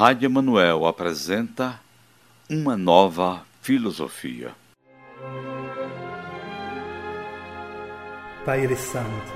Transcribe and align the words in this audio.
Rádio 0.00 0.28
Emanuel 0.28 0.86
apresenta 0.86 1.78
Uma 2.48 2.74
Nova 2.74 3.44
Filosofia. 3.60 4.54
Pai 8.46 8.66
Santo, 8.76 9.30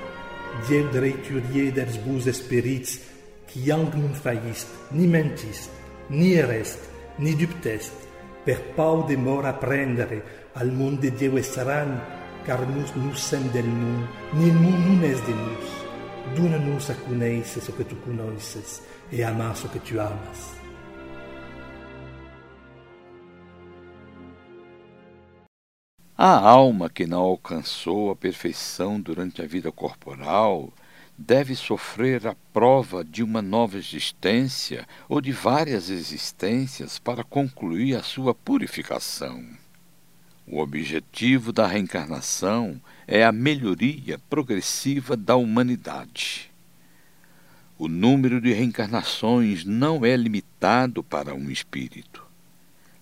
Dieu 0.65 0.89
dreiturier 0.89 1.71
des 1.71 1.97
beaux 1.97 2.25
espíritos, 2.25 2.99
qui 3.45 3.69
yang 3.69 3.93
non 3.93 4.15
failliste, 4.15 4.71
ni 4.89 5.05
mentiste, 5.05 5.69
ni 6.09 6.33
ereste, 6.33 6.89
ni 7.19 7.35
dubteste, 7.35 7.93
per 8.43 8.73
pau 8.73 9.05
de 9.05 9.15
mort 9.17 9.45
apprendere 9.45 10.49
al 10.55 10.71
monde 10.71 11.11
de 11.11 11.11
Dieu 11.11 11.37
estaran, 11.37 12.01
car 12.43 12.65
nous 12.65 12.89
nous 12.95 13.13
sommes 13.13 13.51
del 13.51 13.67
mundo, 13.67 14.07
ni 14.33 14.47
il 14.47 14.55
mundo 14.55 14.97
non 14.97 15.03
es 15.03 15.21
de 15.27 15.31
nous. 15.31 15.85
Dona-nos 16.35 16.89
a 16.89 16.95
conhecer 16.95 17.61
o 17.69 17.73
que 17.73 17.83
tu 17.83 17.95
conheces 17.97 18.81
e 19.11 19.23
amar 19.23 19.55
o 19.63 19.69
que 19.69 19.79
tu 19.79 19.99
amas. 19.99 20.55
A 26.17 26.39
alma 26.39 26.89
que 26.89 27.05
não 27.05 27.19
alcançou 27.19 28.09
a 28.09 28.15
perfeição 28.15 29.01
durante 29.01 29.41
a 29.41 29.45
vida 29.45 29.71
corporal 29.71 30.71
deve 31.17 31.55
sofrer 31.55 32.25
a 32.25 32.35
prova 32.53 33.03
de 33.03 33.21
uma 33.21 33.41
nova 33.41 33.77
existência 33.77 34.87
ou 35.09 35.19
de 35.19 35.31
várias 35.31 35.89
existências 35.89 36.99
para 36.99 37.23
concluir 37.23 37.95
a 37.95 38.03
sua 38.03 38.33
purificação. 38.33 39.45
O 40.47 40.59
objetivo 40.59 41.51
da 41.51 41.67
reencarnação 41.67 42.79
é 43.07 43.25
a 43.25 43.31
melhoria 43.31 44.17
progressiva 44.29 45.17
da 45.17 45.35
humanidade. 45.35 46.54
O 47.77 47.87
número 47.89 48.39
de 48.39 48.53
reencarnações 48.53 49.65
não 49.65 50.05
é 50.05 50.15
limitado 50.15 51.03
para 51.03 51.33
um 51.33 51.51
espírito. 51.51 52.23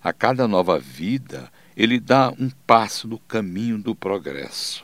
A 0.01 0.11
cada 0.11 0.47
nova 0.47 0.79
vida, 0.79 1.52
ele 1.77 1.99
dá 1.99 2.33
um 2.39 2.49
passo 2.65 3.07
no 3.07 3.19
caminho 3.19 3.77
do 3.77 3.93
progresso. 3.93 4.83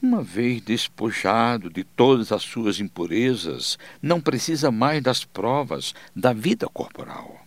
Uma 0.00 0.22
vez 0.22 0.62
despojado 0.62 1.68
de 1.68 1.84
todas 1.84 2.32
as 2.32 2.42
suas 2.42 2.80
impurezas, 2.80 3.78
não 4.00 4.20
precisa 4.20 4.70
mais 4.70 5.02
das 5.02 5.24
provas 5.24 5.94
da 6.16 6.32
vida 6.32 6.66
corporal. 6.68 7.44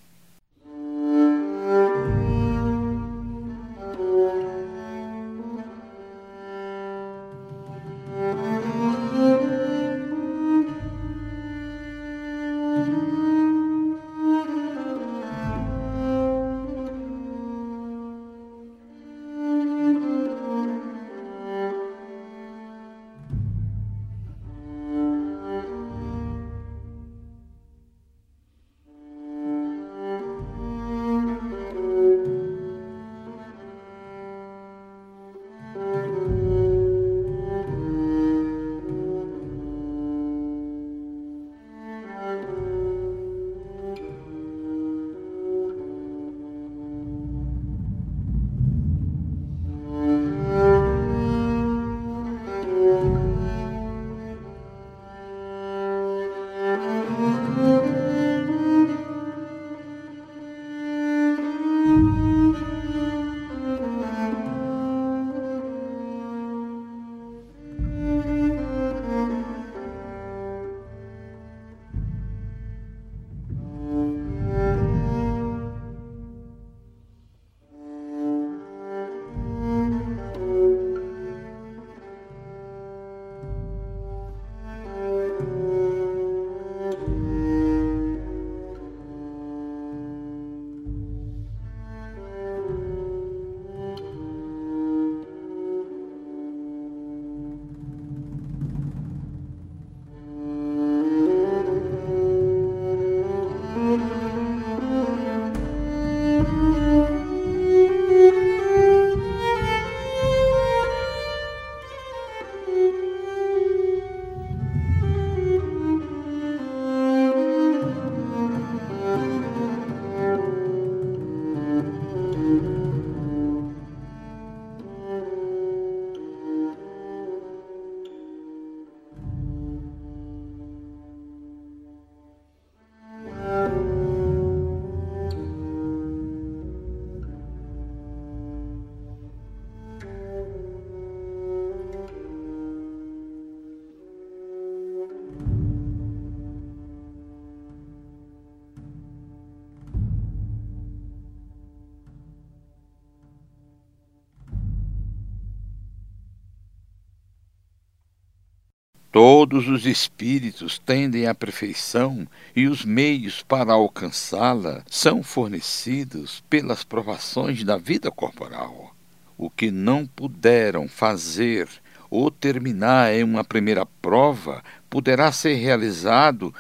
Todos 159.14 159.68
os 159.68 159.86
espíritos 159.86 160.80
tendem 160.80 161.28
à 161.28 161.36
perfeição 161.36 162.28
e 162.56 162.68
os 162.68 162.84
meios 162.84 163.44
para 163.44 163.72
alcançá-la 163.72 164.84
são 164.90 165.22
fornecidos 165.22 166.44
pelas 166.50 166.84
provações 166.84 167.64
da 167.64 167.78
vida 167.78 168.10
corporal. 168.10 168.96
O 169.38 169.52
que 169.52 169.70
não 169.70 170.08
puderam 170.08 170.88
fazer 170.90 171.70
ou 172.10 172.32
terminar 172.32 173.14
em 173.14 173.24
uma 173.24 173.44
primeira 173.44 173.86
prova 173.86 174.64
poderá 174.90 175.32
ser 175.32 175.54
realizado 175.58 176.52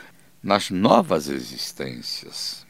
nas 0.44 0.70
novas 0.70 1.30
existências. 1.30 2.68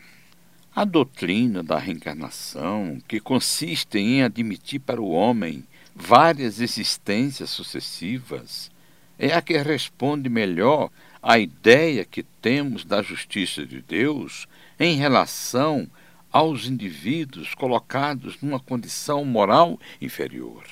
A 0.73 0.85
doutrina 0.85 1.61
da 1.61 1.77
reencarnação, 1.77 2.99
que 3.05 3.19
consiste 3.19 3.97
em 3.97 4.23
admitir 4.23 4.79
para 4.79 5.01
o 5.01 5.11
homem 5.11 5.65
várias 5.93 6.61
existências 6.61 7.49
sucessivas, 7.49 8.71
é 9.25 9.33
a 9.33 9.41
que 9.41 9.57
responde 9.57 10.27
melhor 10.27 10.89
à 11.21 11.39
ideia 11.39 12.03
que 12.03 12.23
temos 12.23 12.83
da 12.83 13.01
justiça 13.01 13.65
de 13.65 13.81
Deus 13.81 14.49
em 14.77 14.97
relação 14.97 15.89
aos 16.29 16.67
indivíduos 16.67 17.55
colocados 17.55 18.41
numa 18.41 18.59
condição 18.59 19.23
moral 19.23 19.79
inferior. 20.01 20.65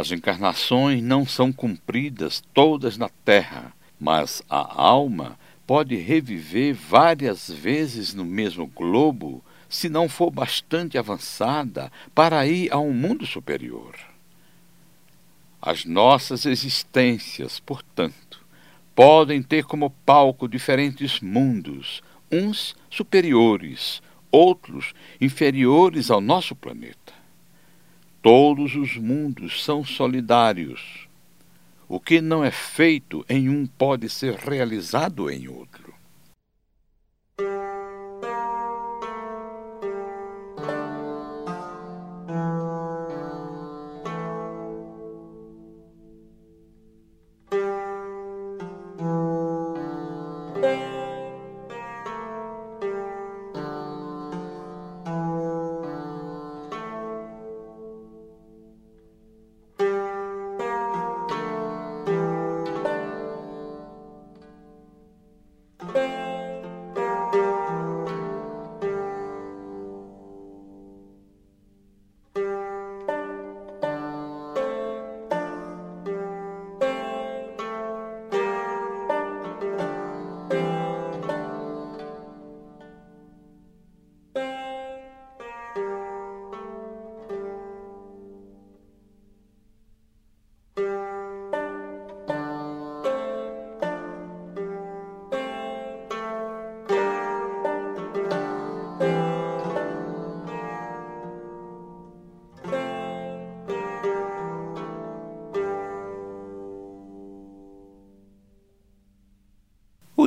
As 0.00 0.10
encarnações 0.10 1.02
não 1.02 1.26
são 1.26 1.52
cumpridas 1.52 2.42
todas 2.54 2.96
na 2.96 3.10
Terra, 3.22 3.70
mas 4.00 4.42
a 4.48 4.80
alma 4.82 5.38
pode 5.66 5.94
reviver 5.94 6.72
várias 6.72 7.50
vezes 7.50 8.14
no 8.14 8.24
mesmo 8.24 8.66
globo 8.66 9.44
se 9.68 9.90
não 9.90 10.08
for 10.08 10.30
bastante 10.30 10.96
avançada 10.96 11.92
para 12.14 12.46
ir 12.46 12.72
a 12.72 12.78
um 12.78 12.94
mundo 12.94 13.26
superior. 13.26 13.94
As 15.60 15.84
nossas 15.84 16.46
existências, 16.46 17.60
portanto, 17.60 18.40
podem 18.94 19.42
ter 19.42 19.64
como 19.64 19.90
palco 20.06 20.48
diferentes 20.48 21.20
mundos, 21.20 22.02
uns 22.32 22.74
superiores, 22.88 24.00
outros 24.32 24.94
inferiores 25.20 26.10
ao 26.10 26.22
nosso 26.22 26.56
planeta. 26.56 27.19
Todos 28.22 28.74
os 28.74 28.98
mundos 28.98 29.64
são 29.64 29.82
solidários. 29.82 31.08
O 31.88 31.98
que 31.98 32.20
não 32.20 32.44
é 32.44 32.50
feito 32.50 33.24
em 33.26 33.48
um 33.48 33.66
pode 33.66 34.10
ser 34.10 34.34
realizado 34.34 35.30
em 35.30 35.48
outro. 35.48 35.79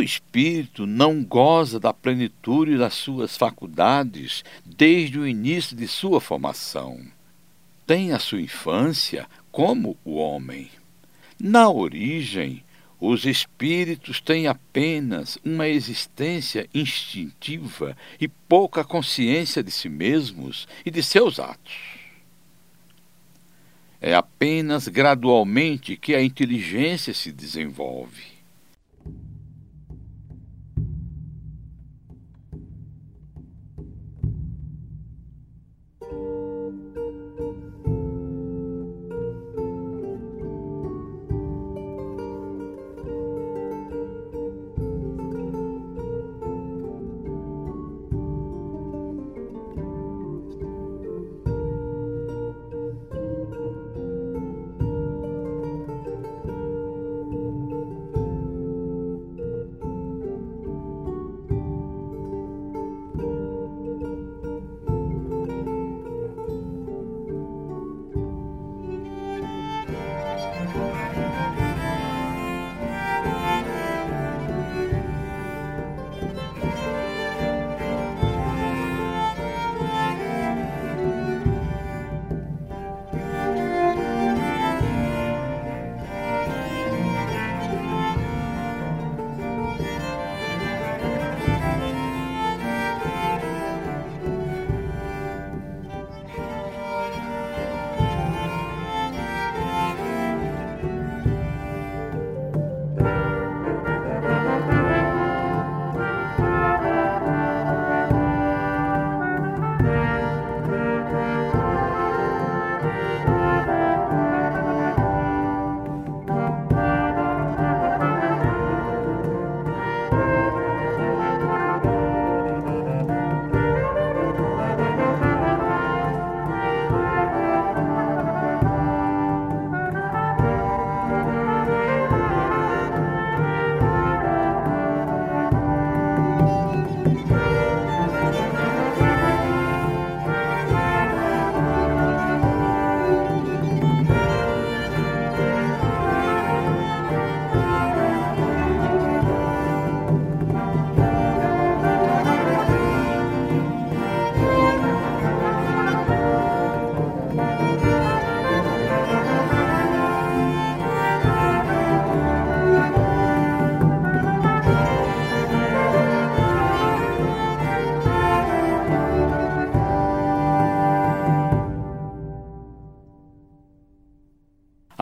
Espírito 0.03 0.85
não 0.85 1.23
goza 1.23 1.79
da 1.79 1.93
plenitude 1.93 2.77
das 2.77 2.93
suas 2.93 3.37
faculdades 3.37 4.43
desde 4.65 5.17
o 5.17 5.27
início 5.27 5.75
de 5.75 5.87
sua 5.87 6.21
formação. 6.21 7.03
Tem 7.87 8.11
a 8.11 8.19
sua 8.19 8.41
infância 8.41 9.27
como 9.51 9.97
o 10.03 10.15
homem. 10.15 10.69
Na 11.39 11.69
origem, 11.69 12.63
os 12.99 13.25
espíritos 13.25 14.21
têm 14.21 14.47
apenas 14.47 15.37
uma 15.43 15.67
existência 15.67 16.69
instintiva 16.73 17.97
e 18.19 18.27
pouca 18.27 18.83
consciência 18.83 19.61
de 19.61 19.71
si 19.71 19.89
mesmos 19.89 20.67
e 20.85 20.89
de 20.89 21.03
seus 21.03 21.37
atos. 21.39 22.03
É 23.99 24.15
apenas 24.15 24.87
gradualmente 24.87 25.95
que 25.95 26.15
a 26.15 26.21
inteligência 26.21 27.13
se 27.13 27.31
desenvolve. 27.31 28.32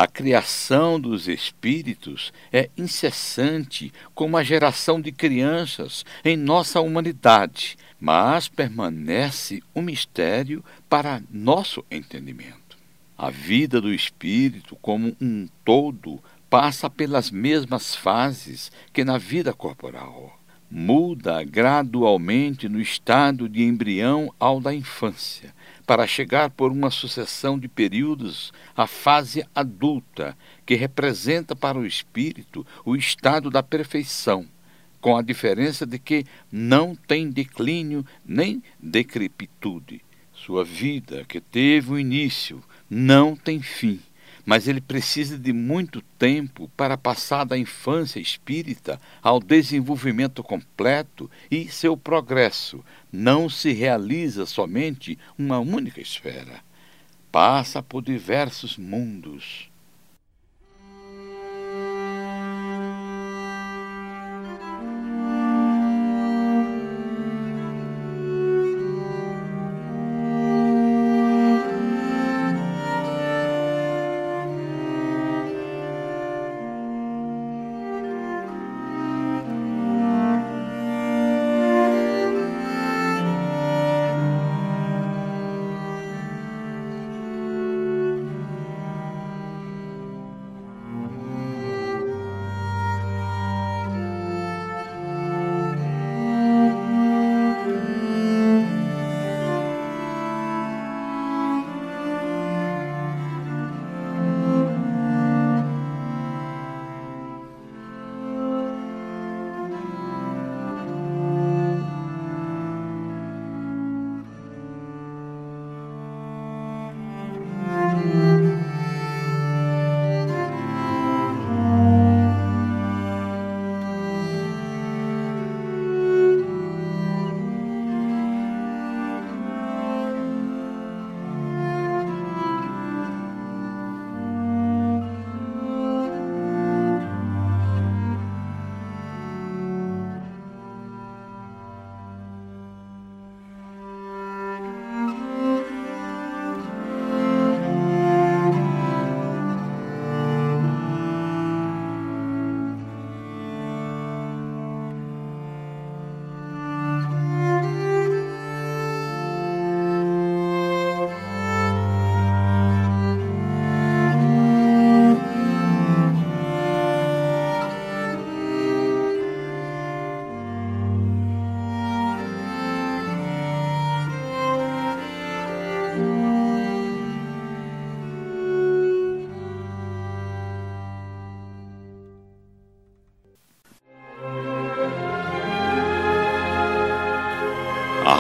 A 0.02 0.08
criação 0.08 1.00
dos 1.00 1.28
espíritos 1.28 2.34
é 2.52 2.72
incessante 2.76 3.94
como 4.16 4.36
a 4.36 4.42
geração 4.42 5.00
de 5.00 5.12
crianças 5.12 6.04
em 6.26 6.36
nossa 6.36 6.82
humanidade, 6.82 7.78
mas 8.00 8.48
permanece 8.48 9.62
um 9.76 9.82
mistério 9.84 10.66
para 10.90 11.22
nosso 11.30 11.86
entendimento. 11.92 12.80
A 13.16 13.30
vida 13.30 13.80
do 13.80 13.94
espírito, 13.94 14.76
como 14.82 15.16
um 15.22 15.48
todo, 15.64 16.20
passa 16.50 16.90
pelas 16.90 17.30
mesmas 17.30 17.94
fases 17.94 18.72
que 18.92 19.06
na 19.06 19.20
vida 19.20 19.54
corporal. 19.54 20.36
Muda 20.68 21.44
gradualmente 21.44 22.68
no 22.68 22.82
estado 22.82 23.48
de 23.48 23.62
embrião 23.62 24.34
ao 24.40 24.60
da 24.60 24.74
infância, 24.74 25.54
para 25.86 26.08
chegar 26.08 26.50
por 26.50 26.72
uma 26.72 26.90
sucessão 26.90 27.58
de 27.58 27.68
períodos 27.68 28.54
à 28.76 28.88
fase 28.88 29.46
adulta, 29.54 30.38
que 30.66 30.76
representa 30.76 31.56
para 31.56 31.78
o 31.78 31.86
espírito 31.86 32.66
o 32.86 32.96
estado 32.96 33.50
da 33.50 33.62
perfeição, 33.62 34.48
com 35.00 35.18
a 35.18 35.22
diferença 35.22 35.86
de 35.86 35.98
que 36.00 36.26
não 36.52 36.96
tem 36.96 37.30
declínio 37.30 38.06
nem 38.26 38.64
decrepitude. 38.80 40.02
Sua 40.34 40.64
vida, 40.64 41.26
que 41.28 41.40
teve 41.40 41.92
um 41.92 42.00
início, 42.00 42.64
não 42.90 43.36
tem 43.36 43.62
fim, 43.62 44.00
mas 44.46 44.68
ele 44.68 44.82
precisa 44.82 45.38
de 45.38 45.54
muito 45.54 46.02
tempo 46.18 46.70
para 46.76 46.98
passar 46.98 47.46
da 47.46 47.58
infância 47.58 48.20
espírita 48.20 49.00
ao 49.22 49.40
desenvolvimento 49.40 50.44
completo 50.44 51.30
e 51.50 51.68
seu 51.70 51.96
progresso 51.96 52.84
não 53.12 53.50
se 53.50 53.72
realiza 53.72 54.46
somente 54.46 55.18
uma 55.38 55.60
única 55.60 56.02
esfera. 56.02 56.60
Passa 57.32 57.82
por 57.82 58.02
diversos 58.02 58.78
mundos 58.78 59.71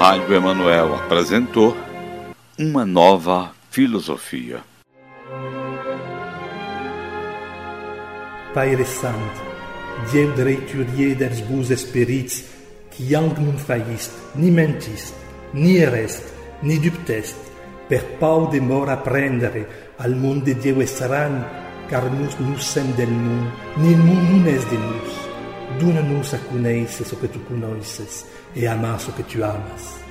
Rádio 0.02 0.34
Emanuel 0.34 0.96
apresentou 0.96 1.78
uma 2.58 2.84
nova 2.84 3.52
filosofia. 3.70 4.64
Pai 8.52 8.84
Santo, 8.84 9.42
Deus 10.12 10.36
dreiturier 10.36 11.14
des 11.14 11.42
bus 11.42 11.70
espirits, 11.70 12.50
qui 12.90 13.14
ang 13.14 13.38
nun 13.38 13.60
faillist, 13.60 14.34
ni 14.34 14.50
mentist, 14.50 15.14
ni 15.54 15.78
erest, 15.78 16.34
ni 16.64 16.80
dubtest, 16.80 17.38
per 17.88 18.18
pau 18.18 18.50
de 18.50 18.60
mort 18.60 18.90
apprendere 18.90 19.94
al 20.00 20.16
monde 20.16 20.46
de 20.46 20.54
Dieu 20.56 20.82
estran, 20.82 21.46
car 21.88 22.10
nous 22.10 22.34
nous 22.40 22.58
sem 22.58 22.90
del 22.98 23.14
monde, 23.14 23.54
ni 23.78 23.94
nun 23.94 24.48
es 24.48 24.66
de 24.66 24.78
nous. 24.82 25.31
Dona-nos 25.80 26.34
a 26.34 26.38
conhecer 26.38 27.14
o 27.14 27.18
que 27.18 27.28
tu 27.28 27.40
conheces 27.40 28.26
e 28.56 28.68
amar 28.68 29.00
o 29.08 29.14
que 29.14 29.24
tu 29.24 29.44
amas. 29.44 30.11